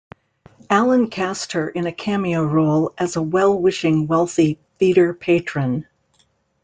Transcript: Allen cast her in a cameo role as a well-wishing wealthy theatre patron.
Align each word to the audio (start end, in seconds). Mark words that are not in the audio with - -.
Allen 0.71 1.11
cast 1.11 1.51
her 1.51 1.69
in 1.69 1.85
a 1.85 1.91
cameo 1.93 2.43
role 2.43 2.91
as 2.97 3.15
a 3.15 3.21
well-wishing 3.21 4.07
wealthy 4.07 4.57
theatre 4.79 5.13
patron. 5.13 5.85